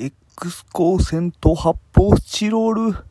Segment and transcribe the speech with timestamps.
[0.00, 3.04] X 光線と発泡スチロール。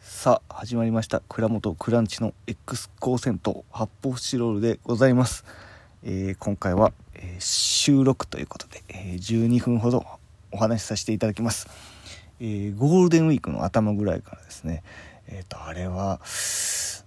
[0.00, 1.20] さあ、始まりました。
[1.28, 5.44] 倉本クランチの X 光線と発泡スチロールでございます。
[6.04, 10.06] えー今回は、えー収録ということで、えー12分ほど
[10.52, 11.66] お話しさせていただきます。
[12.38, 14.84] えゴールデンウィークの頭ぐらいからですね、
[15.26, 16.20] えっ、と、あれは、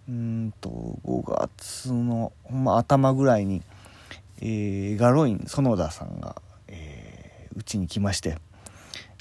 [0.10, 3.62] うんと、5月の、ほんま頭ぐらいに、
[4.46, 8.38] えーガロイン園田さんがえーうち、に来まして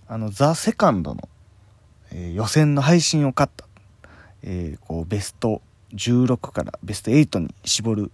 [0.09, 1.29] あのザ・セカンドの、
[2.11, 3.67] えー予選の配信を買った、
[4.43, 5.63] えーこうベスト
[5.95, 8.11] 16からベスト8に絞る、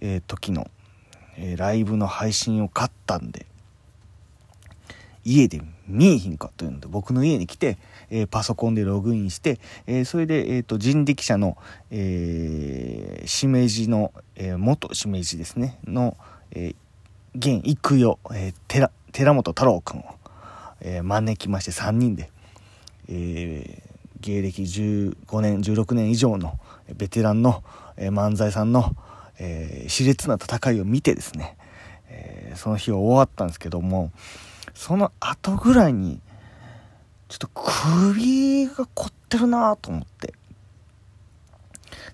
[0.00, 0.68] えー時の、
[1.36, 3.46] えーライブの配信を買ったんで
[5.26, 7.78] 家で見えひんかというので僕の家に来て、
[8.10, 9.58] えーパソコンでログインして、
[9.88, 11.58] えーそれで、えー、と人力車の、
[11.90, 16.16] えー、しめじの、えー元しめじですねの、
[16.52, 16.76] えー
[17.34, 20.04] 現育代、えー寺寺本太郎君を、
[20.80, 22.30] えー招きまして3人で、
[23.08, 26.58] えー芸歴15年16年以上の
[26.96, 27.64] ベテランの、
[27.96, 28.94] えー漫才さんの、
[29.40, 31.56] えー熾烈な戦いを見てですね、
[32.08, 34.12] えーその日は終わったんですけども
[34.76, 36.20] その後ぐらいに
[37.28, 40.34] ちょっと首が凝ってるなと思って。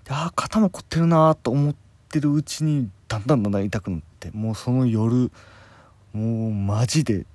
[0.05, 1.75] であ肩も凝ってるなと思っ
[2.09, 5.29] てるうちにだんだんだんだん痛くなってもうその夜
[6.13, 7.25] もうマジで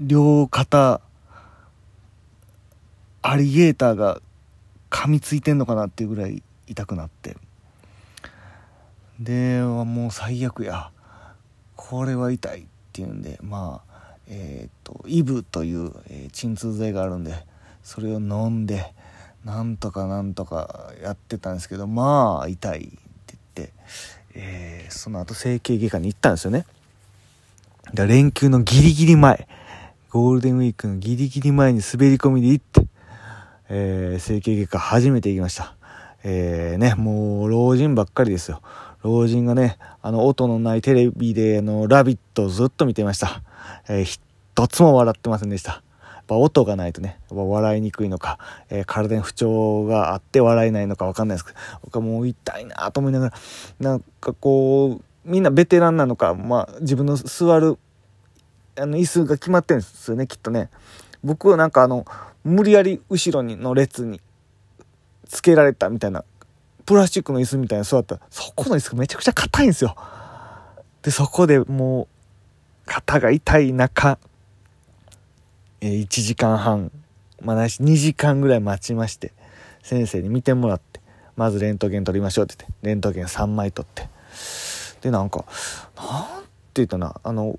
[0.00, 1.00] 両肩
[3.20, 4.20] アリゲーターが
[4.90, 7.36] 噛みついてんのかなっていうぐらい痛くなって。
[9.18, 10.90] でもう最悪や
[11.76, 13.93] これは痛いっていうんでまあ
[14.28, 17.34] えっ、とイブという、えー鎮痛剤があるんで
[17.82, 18.92] それを飲んで
[19.44, 23.72] なんとかなんとかやってたんですけどまあ痛いって言って、
[24.34, 26.66] えーその後整形外科に行ったんですよね。
[27.92, 29.46] で連休のギリギリ前
[30.10, 32.86] ゴールデンウィークのギリギリ前に滑り込みで行って、
[33.68, 35.76] えー整形外科初めて行きました。
[36.22, 38.62] えーねもう老人ばっかりですよ。
[39.04, 43.42] 老人がねあの音のないテレビであの「ラビット!」をずっと見てました、
[43.86, 45.82] えー一つも笑ってませんでした
[46.14, 48.38] やっぱ音がないとねやっぱ笑いにくいのか、
[48.70, 53.34] えー体に不調があって笑えないのか分かんないですけど僕はもう痛いなと思いながら
[53.78, 57.78] なんかこうみんなベテランなのか、まあ、自分の座る
[58.76, 60.70] あの椅子が決まってるんですよねきっとね
[61.22, 62.06] 僕はなんかあの
[62.42, 64.20] 無理やり後ろにの列に
[65.28, 66.24] つけられたみたいな
[66.86, 68.20] プラスチックの椅子みたいな座った。
[68.30, 69.96] そこの椅子がめちゃくちゃ硬いんですよ。
[71.02, 72.08] でそこでもう
[72.86, 74.18] 肩が痛い中、
[75.80, 76.90] えー1時間半
[77.42, 79.32] まあないし2時間ぐらい待ちまして
[79.82, 81.00] 先生に見てもらって
[81.36, 84.08] まずレントゲン取りましょうって言ってレントゲン3枚取って。
[85.02, 85.44] でなんか
[85.96, 87.58] なんて言ったなあの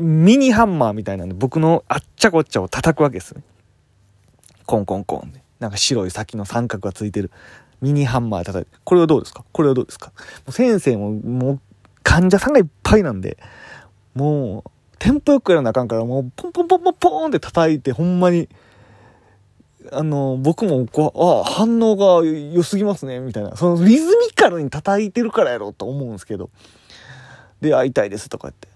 [0.00, 3.42] ミニハンマーみたいなんで僕のあっちゃこっちゃを叩くわけですね。
[4.66, 5.42] コンコンコンで。
[5.60, 7.30] なんか白い先の三角がついてる。
[7.82, 9.44] ミニハンマーで叩いてこれはどうですか？
[9.52, 10.12] これはどうですか？
[10.16, 11.60] もう先生ももう
[12.02, 13.36] 患者さんがいっぱいなんで
[14.14, 18.48] もうテンポよくやらなあかんからもうポンポンポンポンポンって叩いてほんまに
[19.90, 23.56] あの僕もこうあ反応が良すぎますねみたいな。
[23.56, 26.50] そのリズミカルに叩いてるからやろと思うんですけど。
[27.60, 28.68] で「あ痛いです」とか言って。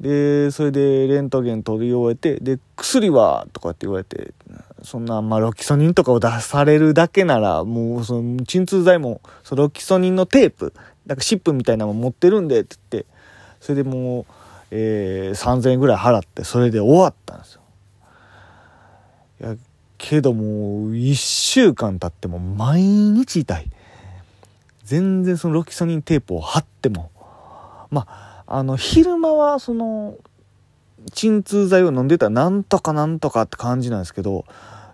[0.00, 4.32] でそれでレントゲン取り終えてで薬はとかって言われて。
[4.82, 10.72] そんなまあロキソニンとかを出されるだけならもうその鎮痛剤もそのロキソニンのテープ
[11.06, 13.10] なんかシップみたいなのも持ってるんでって言って
[13.60, 14.24] それでもう、
[14.70, 17.60] えー3000円ぐらい払ってそれで終わったんですよ
[19.40, 19.56] いや
[19.98, 20.42] けども
[20.86, 23.70] う1週間経っても毎日痛い。
[24.90, 27.12] 全然そのロキソニンテープを貼っても
[27.90, 30.16] まああの昼間はその
[31.12, 34.44] 鎮痛剤を飲んでたらなんとかなんとかって感じなんですけど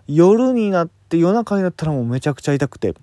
[0.07, 2.93] 夜になって夜中になったらもうめちゃくちゃ痛くて。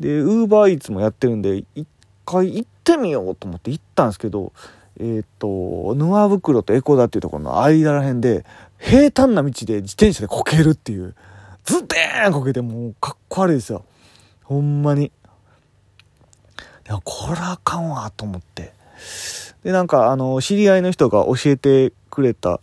[0.00, 1.88] でウーバーイーツもやってるんで一
[2.26, 4.52] 回行ってみようと思って行ったんですけど
[5.00, 8.44] えっ、と沼袋とエコダっていうところの間らへんで
[8.78, 11.14] 平坦な道で自転車でこけるっていう。
[11.64, 13.84] ズデーンこけてもうかっこ悪いですよ。
[14.44, 15.06] ほんまに。
[15.06, 15.10] い
[16.84, 18.72] やこれあかんわと思って。
[19.66, 22.60] でなんかあの知り合いの人が教えてくれた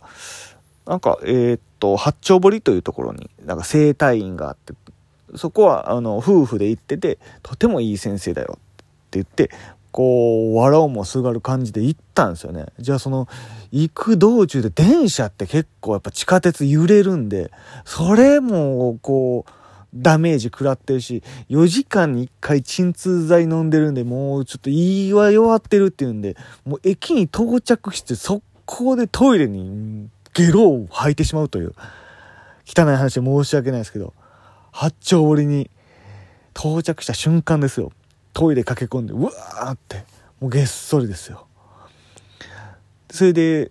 [0.86, 4.72] なんかえーっと八丁堀というところになんか整体院があって
[5.36, 8.58] そこはあの夫婦で行っててとてもいい先生だよっ
[9.10, 9.50] て言って
[9.90, 12.68] こう笑おうもすがる感じで行ったんですよね。
[12.78, 13.28] じゃあその
[13.70, 17.50] 行く道中で電車って結構やっぱ地下鉄揺れるんで
[17.84, 19.50] それもこう
[19.94, 31.74] ダメージ食らってるし、4時間に1回鎮痛剤飲んでるんで、もうちょっと胃は弱ってるっていうんで、もう駅に到着して速攻でトイレにゲロを吐いてしまうという、
[32.66, 34.14] 汚い話で申し訳ないですけど、
[34.72, 35.70] 八丁堀に
[36.56, 37.92] 到着した瞬間ですよ。
[38.32, 40.04] トイレ駆け込んで、うわーって、
[40.40, 41.46] もうげっそりですよ。
[43.10, 43.70] それで、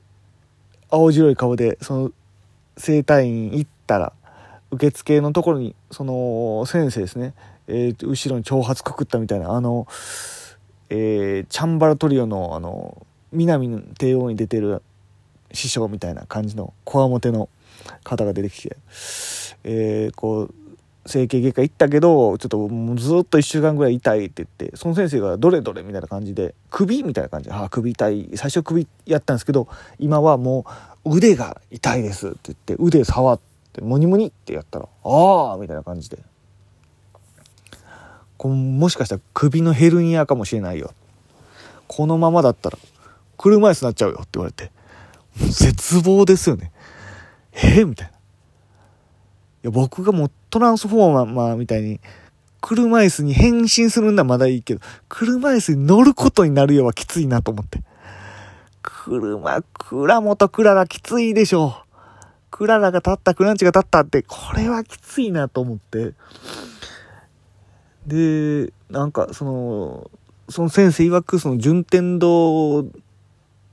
[0.89, 2.11] 青白い顔で、その、
[2.77, 4.13] 整体院行ったら、
[4.73, 7.33] 受付のところに、その、先生ですね、
[7.67, 9.87] えー、後ろに挑発くくったみたいな、あの、
[10.89, 14.81] えー、チャンバラトリオの、あの、南帝王に出てる
[15.51, 17.49] 師匠みたいな感じの、こわもての
[18.03, 18.77] 方が出てきて、
[19.63, 20.53] えー、こう、
[21.05, 27.49] 整形外科行ったけどちょっともうずっと1週間ぐらい痛いって言ってその先生が「どれどれ」みたいな感じで「首?」みたいな感じ。
[27.49, 29.67] で「ああ首痛い」最初首やったんですけど
[29.99, 30.65] 今はも
[31.03, 36.19] う腕が痛いですって言って腕触ってでモニモニってやったら「ああ」みたいな感じで
[38.37, 40.91] こもしかしたら首のヘルニアかもしれないよ
[41.87, 42.77] このままだったら
[43.37, 44.71] 車椅子になっちゃうよって言われて
[45.49, 46.71] 絶望ですよね
[47.53, 48.13] えー、みたいな
[49.63, 52.01] いや、僕がもうトランスフォーマーみたいに、
[52.59, 57.81] 車椅子に変身するんだまだいいけど、車椅子に乗ることになるよはきついなと思って。
[58.81, 61.92] 車、倉本クララきついでしょう。
[62.53, 66.13] クララが立った、クランチが立ったって、これはきついなと思って。
[68.05, 70.11] で、なんか、その、
[70.49, 72.85] その先生曰く、その順天堂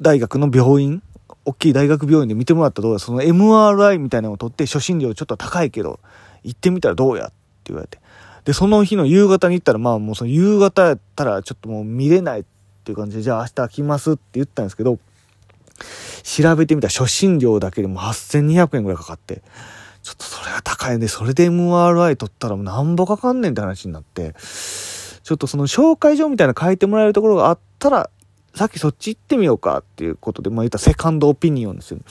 [0.00, 1.02] 大学の病院
[1.44, 6.00] 大きい大学病院で見てもらったらどうやその MRI みたいなのを取って初診料ちょっと高いけど
[6.42, 7.34] 行ってみたらどうやって
[7.66, 7.98] 言われて
[8.44, 12.44] でその日の夕方に行ったらまあもうその夕方やったらちょっともう見れないっ
[12.84, 14.98] ていう感じでじゃあ明日来ますって言ったんですけど
[16.22, 19.42] 調べてみたら初診料だけでも8200円ぐらいかかって
[20.02, 24.34] ちょっとそれは高いんでそれで MRI 取ったらもうなんぼかかんねんって話になって
[25.22, 28.10] ちょっとその紹介状みたいな書いてもらえるところがあったら
[28.54, 32.04] さっきそっち行ってみようかっていうことで、まあ言ったセカンドオピニオンですよね。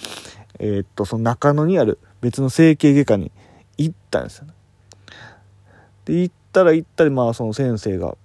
[0.60, 3.32] えー、っと、その中野にある別の整形外科に
[3.78, 4.54] 行ったんですよね。
[6.06, 8.18] で、行ったら行ったり、まあその先生が、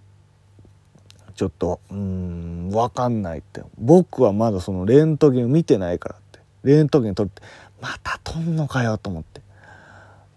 [1.35, 3.63] ちょっと、うん、わかんないって。
[3.79, 6.41] 僕はまだそのレントゲン見てないからって。
[6.63, 7.43] レントゲン撮って、
[7.81, 9.43] また撮んのかよと思って。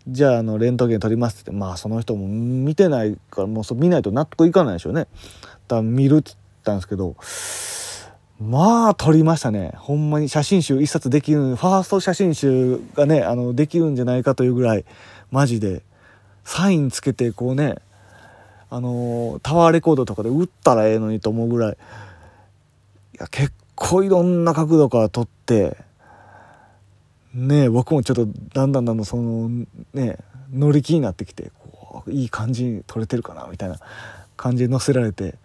[0.07, 1.51] じゃあ、あの、レントゲン撮りますって。
[1.51, 5.07] まあ、その人も見てないから、もうそ見ないと納得いかないでしょうね。
[5.67, 7.15] だ見るって言ったんですけど、
[8.39, 9.73] まあ、撮りましたね。
[9.75, 14.85] ほんまに写真集一冊できる、ファースト写真集がね、あの、できるんじゃないかというぐらい、
[15.31, 15.83] マジで、
[16.45, 17.75] サインつけて、こうね、
[18.69, 21.75] あの、タワーレコードとかで打ったらええのにと思うぐらい、い
[23.19, 25.77] や、結構いろんな角度から撮って、
[27.33, 29.49] ね僕もちょっとだんだんだんだんその
[29.93, 30.17] ね
[30.51, 33.79] 乗り気になってきてこういい感じに撮れてるかなみたいな
[34.35, 35.35] 感じで載せられて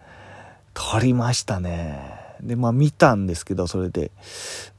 [0.73, 1.99] 撮りましたね。
[2.41, 4.11] で、まあ見たんですけど、それで。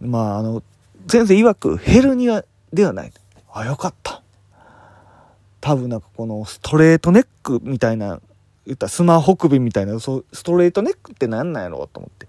[0.01, 0.63] まああの、
[1.09, 3.13] 先生曰くヘルニアではない。
[3.53, 4.23] あ、よかった。
[5.61, 8.21] 多分なんかこのストレートネックみたいな、
[8.67, 12.29] 言ったスマホ首みたいな、そうストレートネックって何なんやろうと思って。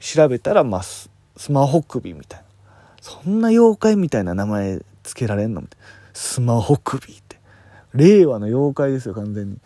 [0.00, 2.44] 調べたら、まあス、スマホ首みたいな。
[3.00, 7.38] そんな妖怪みたいな名前付けられんのみたいなスマホ首って。
[7.94, 9.58] 令和の妖怪ですよ、完全に。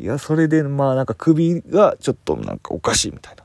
[0.00, 3.44] いや、それで、まあなんか首がちょっとなんかおかしいみたいな。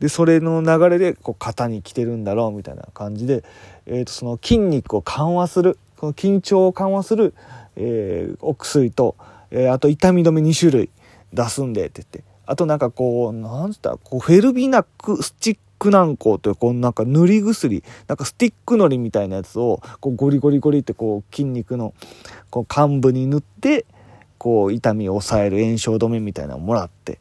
[0.00, 3.44] で、それの流れでこう肩に来てるんだろうみたいな感じで、
[3.86, 7.34] えっ、ー、と、その筋肉を緩和する、この緊張を緩和する、
[7.76, 9.14] えー、お薬と、
[9.52, 10.90] えー、あと痛み止め2種類
[11.32, 13.96] 出すんでって言って、あとなんかこう、なんつった？
[13.98, 21.92] こうフェルビナックスチック軟膏というこうなんか塗り薬なんかスティックのりみたいなやつをこうゴリゴリゴリってこう筋肉の
[22.50, 23.84] こう幹部に塗って
[24.38, 27.18] こう痛みを抑える炎症止めみたいなのをもらって。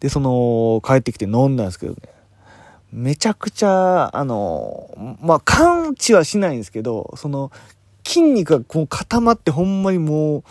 [0.00, 2.00] でその帰ってきて飲んだんですけどね。
[2.92, 7.50] めちゃくちゃあのまあ完治はしないんですけどその
[8.06, 10.44] 筋肉がこう固まってほんまにもう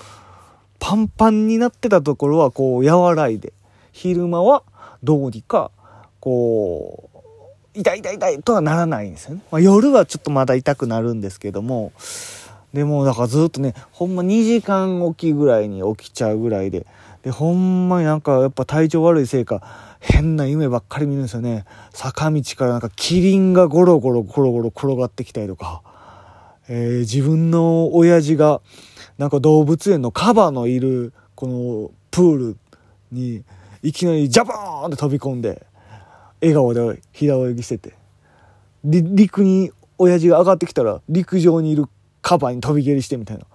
[0.80, 3.54] パンパンになってたところはこう和らいで
[3.94, 4.64] 昼間は
[5.04, 5.72] どうにか
[6.20, 11.94] こう痛い痛い痛いとはならないんですよね、まあ、夜はちょっとまだ痛くなるんですけども
[12.74, 16.86] でもだからずっとねほんま2時間おきぐらいに起きちゃうぐらいで
[17.24, 21.66] でほんまになんかやっぱ体調悪いせいか変な夢ばっかり見るんですよね。
[21.92, 25.82] 坂道からなんかキリンがゴロゴロゴロゴロ転がってきたりとか、
[26.68, 28.62] えー、自分の親父が
[29.18, 32.58] なんか動物園のカバのいるこのプール
[33.12, 33.44] に
[33.82, 35.66] いきなりジャボーンって飛び込んで
[36.42, 37.94] 笑顔で平泳ぎしてて
[38.84, 41.86] 陸に親父が上がってきたら陸上にいる
[42.22, 43.46] カバに飛び蹴りしてみたいな。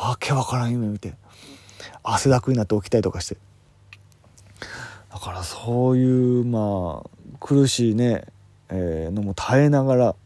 [0.00, 1.12] わけわからん夢見て
[2.02, 3.36] 汗だくになって起きたりとかして
[5.12, 8.24] だからそういうまあ苦しいね、
[8.70, 10.16] えー、のも耐えながら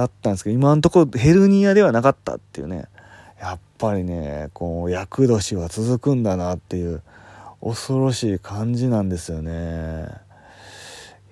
[0.00, 2.84] やったんですけど今のところヘルニアではなかったっていうね。
[3.40, 7.02] やっぱりねこう厄年は続くんだなっていう
[7.62, 10.08] 恐ろしい感じなんですよね。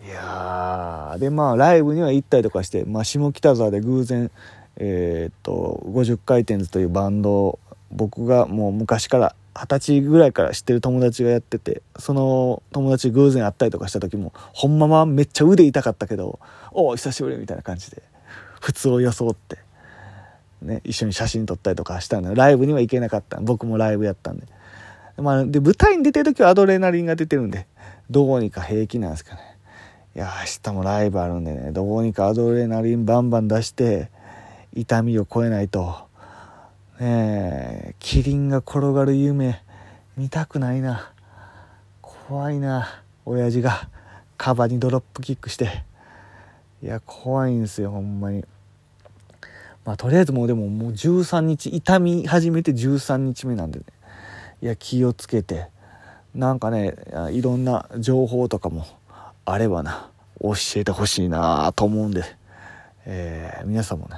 [0.05, 4.31] いやでまあライブには行ったりとかして、まあ、下北沢で偶然
[4.77, 7.59] えー、っと50回転図というバンドを
[7.91, 16.41] 僕がもう昔から二十歳ぐらいから知ってる友達がやっててその友達偶然会ったりとかした時もほんまはめっちゃ腕痛かったけど
[16.73, 18.14] 「おお久しぶり」みたいな感じで。
[18.65, 19.59] 普通を装って、
[20.63, 23.39] ね、一緒に写真撮ったりとかしたんでライブには行けなかった。
[23.43, 24.47] 僕もライブやったんで,、
[25.19, 27.67] まあ、で舞台に出てる時はアドレナリンが出てるんで。
[28.09, 29.41] どうにか平気なんですかね。
[30.17, 31.73] いや明日もライブあるんでね。
[31.73, 34.09] どうにかアドレナリンバンバン出して
[34.73, 36.09] 痛みを超えないと。
[37.01, 39.63] ねえキリンが転がる夢
[40.17, 41.13] 見たくないな。
[42.01, 43.91] 怖いな親父が。
[44.39, 45.85] カバにドロップキックして。
[46.83, 48.43] いや怖いんですよほんまに。
[49.85, 53.85] まあとりあえずもうでももう13日痛み始めて13日目なんでね。
[54.63, 55.73] いや気をつけて。
[56.35, 56.95] なんかね
[57.31, 58.87] いろんな情報とかも
[59.45, 60.11] あればな
[60.41, 62.25] 教えてほしいなと思うんで、
[63.07, 64.17] えー、皆さんもね、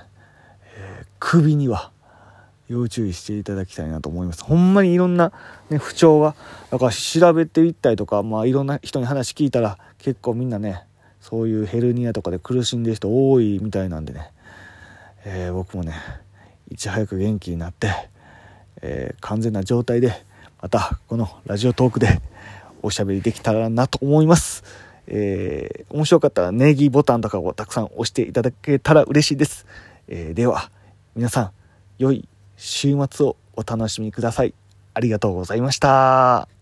[0.76, 1.90] えー、首には
[2.68, 4.42] 要注意していただきたいなと思います。
[4.42, 5.30] ほんまにいろんな、
[5.70, 6.34] ね、不調が
[6.70, 10.84] だから調べていったりとか、まあ、いろんな人に話聞いたら結構みんなね
[11.20, 14.32] そういうヘルニアとかで苦しんでる人多いみたいなんでね、
[15.28, 15.92] えー、僕もね
[16.70, 17.90] いち早く元気になって、
[18.80, 20.12] えー、完全な状態で
[20.62, 22.20] またこのラジオトークで
[22.80, 24.62] おしゃべりできたらなと思います。
[25.08, 29.66] えー、面白かったらネギボタンとかをたくさん押していただけたら嬉しいです。
[30.06, 30.70] えー、では
[31.16, 31.50] 皆さん
[31.98, 34.54] 良い週末をお楽しみください。
[34.94, 36.55] ありがとうございました。